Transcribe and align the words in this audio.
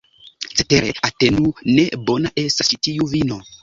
Cetere 0.61 0.89
atendu, 1.11 1.53
ne 1.79 1.87
bona 2.11 2.35
estas 2.49 2.75
ĉi 2.75 2.85
tiu 2.87 3.15
vino! 3.17 3.45